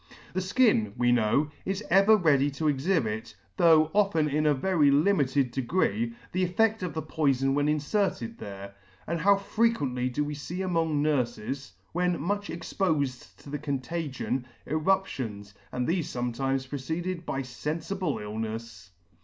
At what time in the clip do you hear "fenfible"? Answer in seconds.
17.43-18.15